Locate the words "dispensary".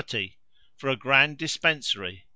1.37-2.25